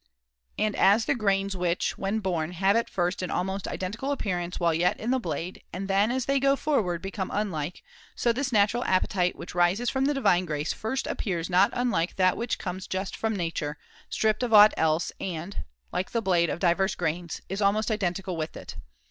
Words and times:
And 0.57 0.75
as 0.77 1.05
the 1.05 1.13
grains 1.13 1.55
which, 1.55 1.95
when 1.95 2.21
born, 2.21 2.53
have 2.53 2.75
at 2.75 2.89
first 2.89 3.21
an 3.21 3.29
almost 3.29 3.67
identical 3.67 4.11
appearance 4.11 4.59
while 4.59 4.73
yet 4.73 4.99
in 4.99 5.11
the 5.11 5.19
blade, 5.19 5.61
and 5.71 5.87
then, 5.87 6.09
as 6.09 6.25
they 6.25 6.39
go 6.39 6.55
[40J 6.55 6.57
forward, 6.57 7.01
become 7.03 7.29
unlike, 7.31 7.83
so 8.15 8.33
this 8.33 8.51
natural 8.51 8.83
appetite, 8.85 9.35
which 9.35 9.53
rises 9.53 9.91
from 9.91 10.05
the 10.05 10.15
divine 10.15 10.45
grace, 10.45 10.73
at 10.73 10.79
first 10.79 11.05
appears 11.05 11.51
not 11.51 11.69
unlike 11.73 12.15
that 12.15 12.35
which 12.35 12.57
comes 12.57 12.87
just 12.87 13.15
from 13.15 13.35
nature, 13.35 13.77
stripped 14.09 14.41
of 14.41 14.51
aught 14.55 14.73
else, 14.75 15.11
and 15.21 15.65
(like 15.91 16.09
the 16.09 16.21
blade 16.23 16.49
of 16.49 16.57
divers 16.57 16.95
grains) 16.95 17.41
is 17.47 17.61
almost 17.61 17.91
identical 17.91 18.35
with 18.35 18.57
it. 18.57 18.77